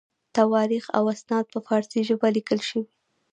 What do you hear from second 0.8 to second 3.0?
او اسناد په فارسي ژبه لیکل شوي.